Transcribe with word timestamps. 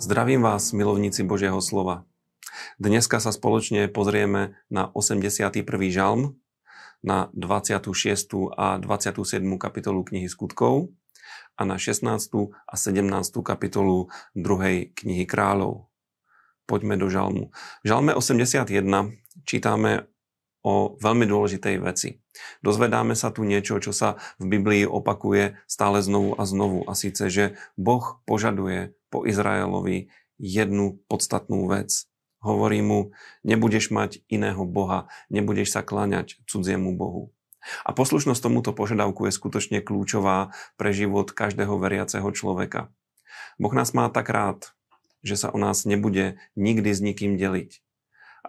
Zdravím 0.00 0.40
vás, 0.40 0.72
milovníci 0.72 1.20
Božieho 1.28 1.60
slova. 1.60 2.08
Dneska 2.80 3.20
sa 3.20 3.36
spoločne 3.36 3.84
pozrieme 3.84 4.56
na 4.72 4.88
81. 4.88 5.60
žalm, 5.92 6.40
na 7.04 7.28
26. 7.36 7.84
a 8.56 8.80
27. 8.80 9.44
kapitolu 9.60 10.00
knihy 10.00 10.24
skutkov 10.24 10.88
a 11.52 11.68
na 11.68 11.76
16. 11.76 12.16
a 12.48 12.74
17. 12.80 13.12
kapitolu 13.44 14.08
2. 14.32 14.88
knihy 14.96 15.28
kráľov. 15.28 15.92
Poďme 16.64 16.96
do 16.96 17.12
žalmu. 17.12 17.52
V 17.84 17.92
žalme 17.92 18.16
81 18.16 18.72
čítame 19.44 20.08
o 20.64 20.96
veľmi 20.96 21.28
dôležitej 21.28 21.76
veci. 21.76 22.24
Dozvedáme 22.64 23.12
sa 23.12 23.28
tu 23.36 23.44
niečo, 23.44 23.76
čo 23.76 23.92
sa 23.92 24.16
v 24.40 24.48
Biblii 24.48 24.88
opakuje 24.88 25.60
stále 25.68 26.00
znovu 26.00 26.40
a 26.40 26.48
znovu. 26.48 26.88
A 26.88 26.96
síce, 26.96 27.28
že 27.28 27.60
Boh 27.76 28.16
požaduje 28.24 28.96
po 29.10 29.26
Izraelovi 29.26 30.08
jednu 30.40 31.02
podstatnú 31.10 31.68
vec. 31.68 32.08
Hovorí 32.40 32.80
mu, 32.80 33.12
nebudeš 33.44 33.92
mať 33.92 34.24
iného 34.32 34.64
Boha, 34.64 35.12
nebudeš 35.28 35.76
sa 35.76 35.84
kláňať 35.84 36.40
cudziemu 36.48 36.96
Bohu. 36.96 37.36
A 37.84 37.92
poslušnosť 37.92 38.40
tomuto 38.40 38.72
požiadavku 38.72 39.28
je 39.28 39.36
skutočne 39.36 39.78
kľúčová 39.84 40.56
pre 40.80 40.96
život 40.96 41.28
každého 41.28 41.76
veriaceho 41.76 42.24
človeka. 42.32 42.88
Boh 43.60 43.74
nás 43.76 43.92
má 43.92 44.08
tak 44.08 44.32
rád, 44.32 44.72
že 45.20 45.36
sa 45.36 45.52
o 45.52 45.60
nás 45.60 45.84
nebude 45.84 46.40
nikdy 46.56 46.90
s 46.96 47.04
nikým 47.04 47.36
deliť. 47.36 47.84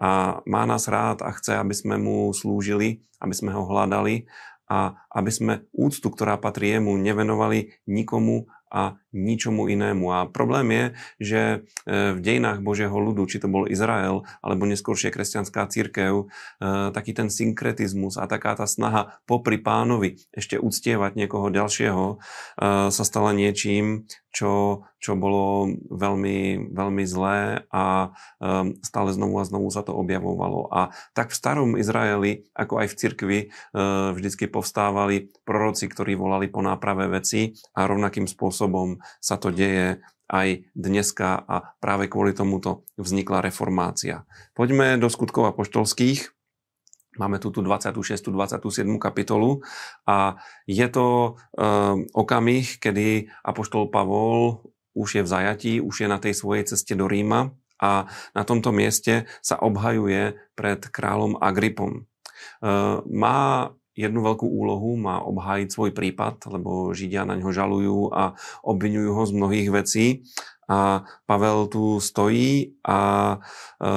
A 0.00 0.40
má 0.48 0.64
nás 0.64 0.88
rád 0.88 1.20
a 1.20 1.28
chce, 1.36 1.60
aby 1.60 1.76
sme 1.76 2.00
mu 2.00 2.32
slúžili, 2.32 3.04
aby 3.20 3.36
sme 3.36 3.52
ho 3.52 3.68
hľadali 3.68 4.24
a 4.72 4.96
aby 5.12 5.28
sme 5.28 5.54
úctu, 5.76 6.08
ktorá 6.08 6.40
patrí 6.40 6.72
jemu, 6.72 6.96
nevenovali 6.96 7.76
nikomu 7.84 8.48
a 8.72 8.96
ničomu 9.12 9.68
inému. 9.68 10.08
A 10.10 10.18
problém 10.26 10.68
je, 10.72 10.84
že 11.20 11.40
e, 11.40 11.58
v 12.16 12.18
dejinách 12.18 12.64
Božieho 12.64 12.96
ľudu, 12.96 13.28
či 13.28 13.38
to 13.38 13.46
bol 13.46 13.68
Izrael, 13.68 14.24
alebo 14.40 14.64
neskôršie 14.66 15.12
kresťanská 15.12 15.68
církev, 15.68 16.26
e, 16.26 16.26
taký 16.90 17.12
ten 17.12 17.28
synkretizmus 17.28 18.16
a 18.16 18.24
taká 18.26 18.56
tá 18.56 18.64
snaha 18.64 19.20
popri 19.28 19.60
pánovi 19.60 20.18
ešte 20.32 20.56
uctievať 20.56 21.14
niekoho 21.14 21.52
ďalšieho 21.52 22.04
e, 22.08 22.16
sa 22.88 23.04
stala 23.04 23.36
niečím, 23.36 24.08
čo, 24.32 24.82
čo 24.96 25.12
bolo 25.12 25.68
veľmi, 25.92 26.72
veľmi 26.72 27.04
zlé 27.04 27.68
a 27.68 28.16
stále 28.80 29.12
znovu 29.12 29.36
a 29.36 29.44
znovu 29.44 29.68
sa 29.68 29.84
to 29.84 29.92
objavovalo. 29.92 30.72
A 30.72 30.88
tak 31.12 31.36
v 31.36 31.36
starom 31.36 31.70
Izraeli, 31.76 32.48
ako 32.56 32.80
aj 32.80 32.86
v 32.88 32.96
cirkvi, 32.96 33.38
vždycky 34.16 34.48
povstávali 34.48 35.28
proroci, 35.44 35.84
ktorí 35.84 36.16
volali 36.16 36.48
po 36.48 36.64
náprave 36.64 37.12
veci 37.12 37.52
a 37.76 37.84
rovnakým 37.84 38.24
spôsobom 38.24 39.01
sa 39.20 39.36
to 39.36 39.52
deje 39.52 40.02
aj 40.32 40.64
dneska 40.72 41.44
a 41.44 41.76
práve 41.76 42.08
kvôli 42.08 42.32
tomuto 42.32 42.88
vznikla 42.96 43.44
reformácia. 43.44 44.24
Poďme 44.56 44.96
do 44.96 45.12
skutkov 45.12 45.52
apoštolských. 45.52 46.32
Máme 47.20 47.36
tu 47.36 47.52
26. 47.52 48.32
27. 48.32 48.88
kapitolu 48.96 49.60
a 50.08 50.40
je 50.64 50.86
to 50.88 51.36
um, 51.36 52.08
okamih, 52.16 52.80
kedy 52.80 53.28
apoštol 53.44 53.92
Pavol 53.92 54.64
už 54.96 55.20
je 55.20 55.22
v 55.24 55.28
zajatí, 55.28 55.72
už 55.84 56.04
je 56.04 56.08
na 56.08 56.16
tej 56.16 56.32
svojej 56.32 56.72
ceste 56.72 56.96
do 56.96 57.04
Ríma 57.04 57.52
a 57.80 58.08
na 58.32 58.42
tomto 58.48 58.72
mieste 58.72 59.28
sa 59.44 59.60
obhajuje 59.60 60.40
pred 60.56 60.80
kráľom 60.88 61.36
Agripom. 61.36 62.08
Uh, 62.64 63.04
má 63.12 63.72
jednu 63.92 64.20
veľkú 64.24 64.48
úlohu, 64.48 64.96
má 64.96 65.20
obhájiť 65.20 65.68
svoj 65.68 65.90
prípad, 65.92 66.48
lebo 66.48 66.92
Židia 66.96 67.28
na 67.28 67.36
ňo 67.36 67.50
žalujú 67.52 67.98
a 68.12 68.36
obvinujú 68.64 69.10
ho 69.12 69.22
z 69.28 69.32
mnohých 69.36 69.68
vecí. 69.72 70.06
A 70.70 71.04
Pavel 71.28 71.68
tu 71.68 72.00
stojí 72.00 72.80
a 72.86 72.98
e, 73.76 73.90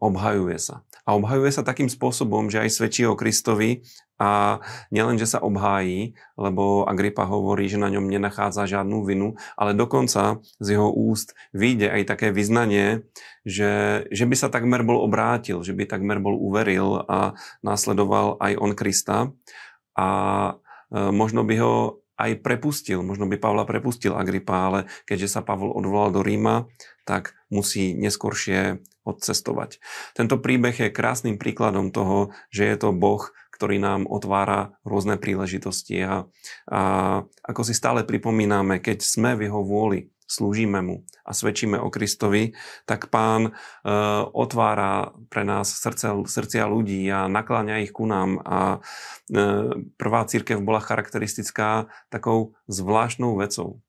obhajuje 0.00 0.56
sa. 0.56 0.86
A 1.04 1.12
obhajuje 1.12 1.52
sa 1.52 1.66
takým 1.66 1.92
spôsobom, 1.92 2.48
že 2.48 2.64
aj 2.64 2.70
svedčí 2.72 3.04
o 3.04 3.18
Kristovi 3.18 3.84
a 4.16 4.60
nielen, 4.88 5.20
že 5.20 5.28
sa 5.28 5.44
obhájí, 5.44 6.16
lebo 6.40 6.88
Agripa 6.88 7.28
hovorí, 7.28 7.68
že 7.68 7.76
na 7.76 7.92
ňom 7.92 8.08
nenachádza 8.08 8.64
žiadnu 8.64 9.04
vinu, 9.04 9.36
ale 9.60 9.76
dokonca 9.76 10.40
z 10.56 10.66
jeho 10.72 10.88
úst 10.88 11.36
vyjde 11.52 11.92
aj 11.92 12.02
také 12.08 12.28
vyznanie, 12.32 13.04
že, 13.44 14.04
že 14.08 14.24
by 14.24 14.34
sa 14.36 14.48
takmer 14.48 14.80
bol 14.82 15.04
obrátil, 15.04 15.60
že 15.60 15.76
by 15.76 15.84
takmer 15.84 16.16
bol 16.16 16.32
uveril 16.32 17.04
a 17.04 17.36
následoval 17.60 18.40
aj 18.40 18.52
on 18.56 18.72
Krista. 18.72 19.18
A 19.96 20.08
e, 20.88 21.12
možno 21.12 21.44
by 21.44 21.54
ho 21.60 21.74
aj 22.16 22.40
prepustil, 22.40 23.04
možno 23.04 23.28
by 23.28 23.36
Pavla 23.36 23.68
prepustil 23.68 24.16
Agripa, 24.16 24.72
ale 24.72 24.80
keďže 25.04 25.36
sa 25.36 25.44
Pavol 25.44 25.76
odvolal 25.76 26.08
do 26.16 26.24
Ríma, 26.24 26.64
tak 27.04 27.36
musí 27.52 27.92
neskoršie 27.92 28.80
odcestovať. 29.06 29.78
Tento 30.18 30.40
príbeh 30.42 30.74
je 30.74 30.90
krásnym 30.90 31.38
príkladom 31.38 31.94
toho, 31.94 32.34
že 32.50 32.66
je 32.66 32.76
to 32.80 32.90
Boh, 32.90 33.30
ktorý 33.56 33.80
nám 33.80 34.04
otvára 34.04 34.76
rôzne 34.84 35.16
príležitosti. 35.16 36.04
A, 36.04 36.28
a 36.68 36.80
ako 37.40 37.62
si 37.64 37.72
stále 37.72 38.04
pripomíname, 38.04 38.84
keď 38.84 39.00
sme 39.00 39.32
v 39.32 39.48
jeho 39.48 39.64
vôli, 39.64 40.12
slúžime 40.26 40.82
mu 40.82 41.06
a 41.22 41.30
svedčíme 41.30 41.78
o 41.78 41.88
Kristovi, 41.88 42.52
tak 42.84 43.08
pán 43.14 43.50
e, 43.50 43.50
otvára 44.34 45.14
pre 45.30 45.46
nás 45.46 45.70
srdce, 45.70 46.26
srdcia 46.26 46.66
ľudí 46.66 47.06
a 47.08 47.30
nakláňa 47.30 47.82
ich 47.86 47.94
ku 47.94 48.04
nám. 48.10 48.42
A 48.42 48.58
e, 48.66 48.78
prvá 49.94 50.26
církev 50.26 50.58
bola 50.60 50.82
charakteristická 50.82 51.86
takou 52.10 52.58
zvláštnou 52.66 53.38
vecou. 53.38 53.80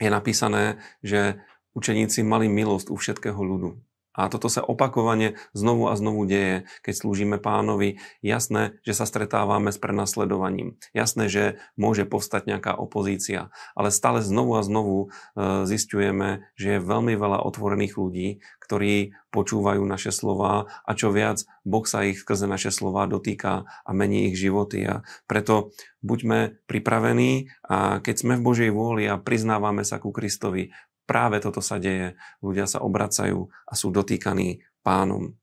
Je 0.00 0.08
napísané, 0.08 0.80
že 1.04 1.44
učeníci 1.76 2.24
mali 2.24 2.48
milosť 2.48 2.88
u 2.88 2.96
všetkého 2.96 3.36
ľudu. 3.36 3.76
A 4.10 4.26
toto 4.26 4.50
sa 4.50 4.60
opakovane 4.66 5.38
znovu 5.54 5.86
a 5.86 5.94
znovu 5.94 6.26
deje, 6.26 6.66
keď 6.82 6.94
slúžime 6.98 7.36
pánovi. 7.38 8.02
Jasné, 8.26 8.82
že 8.82 8.98
sa 8.98 9.06
stretávame 9.06 9.70
s 9.70 9.78
prenasledovaním. 9.78 10.76
Jasné, 10.90 11.30
že 11.30 11.44
môže 11.78 12.02
povstať 12.04 12.50
nejaká 12.50 12.74
opozícia. 12.74 13.54
Ale 13.78 13.94
stále 13.94 14.18
znovu 14.20 14.58
a 14.58 14.66
znovu 14.66 14.98
e, 15.06 15.06
zistujeme, 15.70 16.50
že 16.58 16.78
je 16.78 16.86
veľmi 16.86 17.14
veľa 17.14 17.38
otvorených 17.46 17.94
ľudí, 17.94 18.28
ktorí 18.70 19.14
počúvajú 19.30 19.82
naše 19.86 20.10
slova 20.10 20.66
a 20.86 20.90
čo 20.94 21.14
viac, 21.14 21.46
Boh 21.62 21.86
sa 21.86 22.02
ich 22.02 22.22
skrze 22.22 22.50
naše 22.50 22.74
slova 22.74 23.06
dotýka 23.06 23.66
a 23.66 23.90
mení 23.94 24.30
ich 24.30 24.38
životy. 24.38 24.86
A 24.86 25.06
preto 25.30 25.70
buďme 26.02 26.58
pripravení 26.66 27.50
a 27.66 28.02
keď 28.02 28.14
sme 28.14 28.34
v 28.38 28.46
Božej 28.46 28.70
vôli 28.74 29.06
a 29.06 29.18
priznávame 29.18 29.86
sa 29.86 30.02
ku 30.02 30.10
Kristovi, 30.10 30.74
práve 31.10 31.42
toto 31.42 31.58
sa 31.58 31.82
deje. 31.82 32.14
Ľudia 32.38 32.70
sa 32.70 32.78
obracajú 32.78 33.50
a 33.66 33.72
sú 33.74 33.90
dotýkaní 33.90 34.62
pánom. 34.86 35.34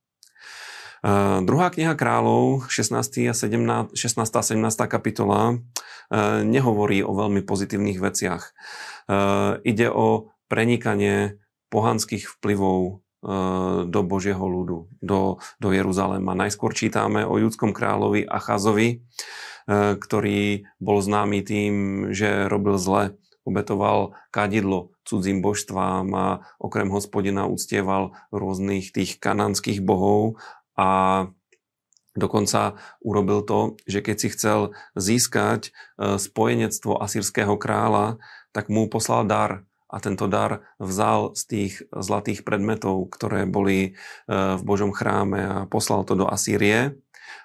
Uh, 1.04 1.44
druhá 1.44 1.68
kniha 1.68 1.92
kráľov, 1.94 2.72
16. 2.72 3.28
a 3.28 3.36
17, 3.36 3.92
16. 3.92 4.24
a 4.24 4.44
17. 4.48 4.64
kapitola, 4.88 5.60
uh, 5.60 6.42
nehovorí 6.48 7.04
o 7.04 7.12
veľmi 7.12 7.44
pozitívnych 7.44 8.00
veciach. 8.00 8.56
Uh, 9.12 9.60
ide 9.68 9.92
o 9.92 10.32
prenikanie 10.48 11.44
pohanských 11.68 12.40
vplyvov 12.40 13.04
do 13.92 14.02
Božieho 14.08 14.40
ľudu, 14.40 14.88
do, 15.04 15.42
do 15.60 15.70
Jeruzalema. 15.76 16.38
Najskôr 16.38 16.72
čítame 16.72 17.28
o 17.28 17.36
judskom 17.36 17.76
kráľovi 17.76 18.24
Achazovi, 18.24 19.04
ktorý 19.68 20.70
bol 20.80 21.04
známy 21.04 21.44
tým, 21.44 21.74
že 22.16 22.48
robil 22.48 22.80
zle 22.80 23.20
obetoval 23.48 24.20
kadidlo 24.36 24.92
cudzím 25.08 25.40
božstvám 25.40 26.12
a 26.12 26.28
okrem 26.60 26.92
hospodina 26.92 27.48
uctieval 27.48 28.12
rôznych 28.36 28.92
tých 28.92 29.24
kanánskych 29.24 29.80
bohov. 29.80 30.36
A 30.76 31.32
Dokonca 32.18 32.82
urobil 33.06 33.46
to, 33.46 33.78
že 33.86 34.02
keď 34.02 34.16
si 34.18 34.28
chcel 34.34 34.60
získať 34.98 35.70
e, 35.70 35.72
spojenectvo 36.18 36.98
asýrského 36.98 37.62
kráľa, 37.62 38.18
tak 38.58 38.74
mu 38.74 38.90
poslal 38.90 39.30
dar. 39.30 39.70
A 39.86 40.02
tento 40.02 40.26
dar 40.26 40.66
vzal 40.82 41.38
z 41.38 41.42
tých 41.46 41.74
zlatých 41.94 42.42
predmetov, 42.42 43.14
ktoré 43.14 43.46
boli 43.46 43.80
e, 43.86 43.90
v 44.34 44.62
Božom 44.66 44.90
chráme 44.98 45.40
a 45.46 45.58
poslal 45.70 46.10
to 46.10 46.18
do 46.18 46.26
Asýrie. 46.26 46.98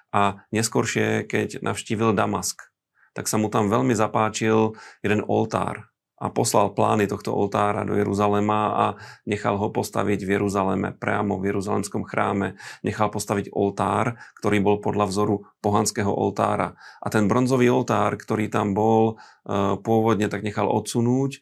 A 0.08 0.40
neskôršie, 0.48 1.28
keď 1.28 1.60
navštívil 1.60 2.16
Damask, 2.16 2.72
tak 3.12 3.28
sa 3.28 3.36
mu 3.36 3.52
tam 3.52 3.68
veľmi 3.68 3.92
zapáčil 3.92 4.72
jeden 5.04 5.20
oltár, 5.28 5.91
a 6.22 6.30
poslal 6.30 6.70
plány 6.70 7.10
tohto 7.10 7.34
oltára 7.34 7.82
do 7.82 7.98
Jeruzalema 7.98 8.60
a 8.70 8.86
nechal 9.26 9.58
ho 9.58 9.74
postaviť 9.74 10.22
v 10.22 10.38
Jeruzaleme, 10.38 10.94
priamo 10.94 11.42
v 11.42 11.50
Jeruzalemskom 11.50 12.06
chráme. 12.06 12.54
Nechal 12.86 13.10
postaviť 13.10 13.50
oltár, 13.50 14.14
ktorý 14.38 14.62
bol 14.62 14.78
podľa 14.78 15.10
vzoru 15.10 15.36
pohanského 15.58 16.14
oltára. 16.14 16.78
A 17.02 17.10
ten 17.10 17.26
bronzový 17.26 17.66
oltár, 17.74 18.14
ktorý 18.14 18.46
tam 18.46 18.70
bol 18.70 19.18
e, 19.18 19.74
pôvodne, 19.82 20.30
tak 20.30 20.46
nechal 20.46 20.70
odsunúť. 20.70 21.30
E, 21.34 21.40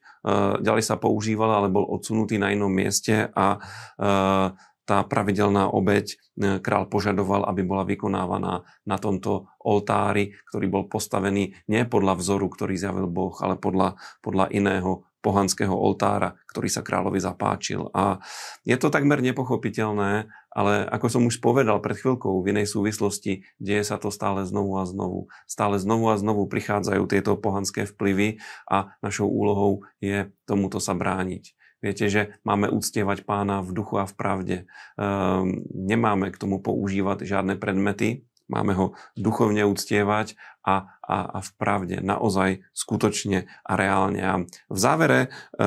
ďalej 0.65 0.85
sa 0.89 0.97
používal, 0.97 1.61
ale 1.61 1.69
bol 1.69 1.85
odsunutý 1.85 2.41
na 2.41 2.49
inom 2.49 2.73
mieste 2.73 3.29
a 3.37 3.61
e, 4.01 4.61
tá 4.91 5.07
pravidelná 5.07 5.71
obeď 5.71 6.19
e, 6.19 6.59
král 6.59 6.91
požadoval, 6.91 7.47
aby 7.47 7.63
bola 7.63 7.87
vykonávaná 7.87 8.67
na 8.83 8.97
tomto 8.99 9.47
oltári, 9.63 10.35
ktorý 10.51 10.67
bol 10.67 10.85
postavený 10.91 11.55
nie 11.71 11.87
podľa 11.87 12.19
vzoru, 12.19 12.51
ktorý 12.51 12.75
zjavil 12.75 13.07
Boh, 13.07 13.31
ale 13.39 13.55
podľa, 13.55 13.95
podľa 14.19 14.51
iného 14.51 15.07
pohanského 15.23 15.71
oltára, 15.71 16.35
ktorý 16.51 16.67
sa 16.67 16.83
kráľovi 16.83 17.23
zapáčil. 17.23 17.93
A 17.95 18.19
je 18.67 18.75
to 18.75 18.91
takmer 18.91 19.23
nepochopiteľné, 19.23 20.27
ale 20.51 20.73
ako 20.91 21.07
som 21.07 21.23
už 21.29 21.39
povedal 21.39 21.79
pred 21.79 21.95
chvíľkou 21.95 22.43
v 22.43 22.51
inej 22.51 22.73
súvislosti, 22.73 23.47
deje 23.63 23.85
sa 23.87 24.01
to 24.01 24.11
stále 24.11 24.43
znovu 24.43 24.75
a 24.81 24.89
znovu. 24.89 25.31
Stále 25.47 25.79
znovu 25.79 26.11
a 26.11 26.19
znovu 26.19 26.51
prichádzajú 26.51 27.05
tieto 27.07 27.39
pohanské 27.39 27.87
vplyvy 27.87 28.43
a 28.67 28.97
našou 29.05 29.31
úlohou 29.31 29.87
je 30.03 30.35
tomuto 30.49 30.83
sa 30.83 30.97
brániť. 30.99 31.60
Viete, 31.81 32.13
že 32.13 32.23
máme 32.45 32.69
uctievať 32.69 33.25
pána 33.25 33.65
v 33.65 33.73
duchu 33.73 33.97
a 33.97 34.05
v 34.05 34.15
pravde. 34.15 34.57
Ehm, 35.01 35.65
nemáme 35.73 36.29
k 36.29 36.41
tomu 36.41 36.61
používať 36.61 37.25
žiadne 37.25 37.57
predmety, 37.57 38.29
máme 38.51 38.75
ho 38.75 38.87
duchovne 39.15 39.63
uctievať 39.63 40.35
a, 40.67 40.99
a, 41.07 41.17
a 41.31 41.39
v 41.41 41.51
pravde, 41.57 41.97
naozaj, 42.03 42.67
skutočne 42.75 43.47
a 43.63 43.73
reálne. 43.79 44.21
A 44.21 44.35
v 44.69 44.79
závere 44.79 45.21
e, 45.25 45.63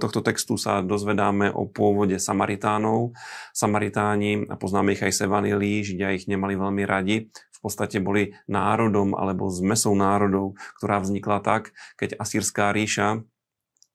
tohto 0.00 0.24
textu 0.24 0.56
sa 0.56 0.80
dozvedáme 0.80 1.52
o 1.52 1.68
pôvode 1.68 2.16
Samaritánov. 2.16 3.12
Samaritáni, 3.52 4.48
a 4.48 4.56
poznáme 4.56 4.96
ich 4.96 5.04
aj 5.04 5.12
z 5.12 5.20
Evanilí, 5.28 5.84
Židia 5.84 6.16
ich 6.16 6.24
nemali 6.26 6.56
veľmi 6.56 6.82
radi, 6.88 7.28
v 7.30 7.58
podstate 7.60 8.00
boli 8.00 8.32
národom 8.48 9.12
alebo 9.14 9.52
zmesou 9.52 9.92
národov, 9.92 10.56
ktorá 10.80 11.04
vznikla 11.04 11.44
tak, 11.44 11.76
keď 12.00 12.16
Asýrská 12.18 12.72
ríša 12.72 13.22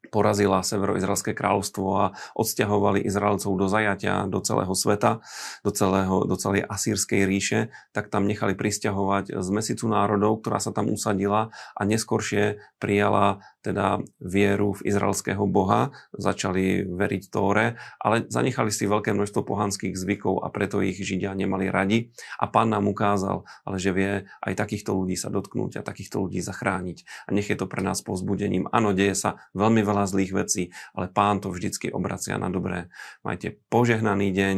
porazila 0.07 0.63
severoizraelské 0.63 1.35
kráľovstvo 1.35 1.87
a 1.99 2.05
odsťahovali 2.39 3.03
Izraelcov 3.03 3.51
do 3.59 3.67
zajatia 3.67 4.25
do 4.31 4.39
celého 4.39 4.71
sveta, 4.71 5.19
do, 5.61 5.71
celého, 5.75 6.23
do 6.23 6.35
celej 6.39 6.63
asýrskej 6.65 7.27
ríše, 7.27 7.59
tak 7.91 8.07
tam 8.07 8.23
nechali 8.23 8.55
prisťahovať 8.55 9.35
z 9.35 9.49
mesicu 9.51 9.91
národov, 9.91 10.39
ktorá 10.41 10.63
sa 10.63 10.71
tam 10.71 10.87
usadila 10.87 11.51
a 11.75 11.81
neskoršie 11.83 12.63
prijala 12.79 13.43
teda 13.59 13.99
vieru 14.23 14.71
v 14.71 14.87
izraelského 14.87 15.43
boha, 15.43 15.91
začali 16.15 16.87
veriť 16.87 17.23
Tóre, 17.27 17.75
ale 17.99 18.23
zanechali 18.31 18.71
si 18.71 18.87
veľké 18.87 19.11
množstvo 19.11 19.43
pohanských 19.43 19.99
zvykov 19.99 20.41
a 20.43 20.47
preto 20.47 20.79
ich 20.79 20.95
Židia 20.95 21.35
nemali 21.35 21.67
radi. 21.67 22.15
A 22.39 22.47
pán 22.47 22.71
nám 22.71 22.87
ukázal, 22.87 23.43
ale 23.67 23.77
že 23.77 23.91
vie 23.91 24.11
aj 24.39 24.53
takýchto 24.55 24.95
ľudí 24.95 25.19
sa 25.19 25.27
dotknúť 25.27 25.79
a 25.79 25.85
takýchto 25.85 26.23
ľudí 26.23 26.39
zachrániť. 26.39 27.27
A 27.27 27.35
nech 27.35 27.51
je 27.51 27.57
to 27.59 27.67
pre 27.67 27.83
nás 27.83 27.99
povzbudením. 27.99 28.71
Áno, 28.71 28.95
deje 28.95 29.15
sa 29.19 29.43
veľmi 29.51 29.83
veľa 29.89 30.05
zlých 30.05 30.31
vecí, 30.37 30.63
ale 30.93 31.09
pán 31.09 31.41
to 31.41 31.49
vždycky 31.49 31.89
obracia 31.89 32.37
na 32.37 32.53
dobré. 32.53 32.93
Majte 33.25 33.57
požehnaný 33.73 34.29
deň 34.29 34.57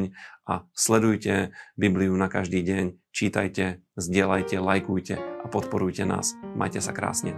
a 0.52 0.68
sledujte 0.76 1.56
Bibliu 1.80 2.12
na 2.20 2.28
každý 2.28 2.60
deň, 2.68 3.00
čítajte, 3.16 3.80
zdieľajte, 3.96 4.60
lajkujte 4.60 5.16
a 5.16 5.46
podporujte 5.48 6.04
nás. 6.04 6.36
Majte 6.60 6.84
sa 6.84 6.92
krásne. 6.92 7.32